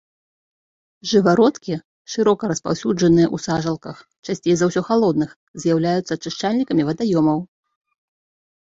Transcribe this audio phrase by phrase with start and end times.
[1.09, 1.75] Жывародкі
[2.13, 3.95] шырока распаўсюджаныя ў сажалках,
[4.27, 5.29] часцей за ўсё халодных,
[5.67, 7.39] з'яўляюцца ачышчальнікамі вадаёмаў.